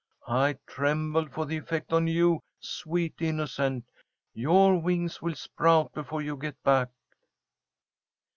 I 0.27 0.57
tremble 0.65 1.27
for 1.27 1.45
the 1.45 1.57
effect 1.57 1.93
on 1.93 2.07
you, 2.07 2.41
sweet 2.59 3.13
innocent. 3.21 3.85
Your 4.33 4.81
wings 4.81 5.21
will 5.21 5.35
sprout 5.35 5.93
before 5.93 6.23
you 6.23 6.37
get 6.37 6.63
back." 6.63 6.89